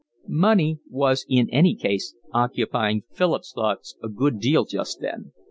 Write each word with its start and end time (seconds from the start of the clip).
Money 0.27 0.79
was 0.89 1.27
in 1.29 1.47
any 1.51 1.75
case 1.75 2.15
occupying 2.33 3.03
Philip's 3.13 3.53
thoughts 3.53 3.95
a 4.01 4.09
good 4.09 4.39
deal 4.39 4.65
just 4.65 4.99
then. 4.99 5.31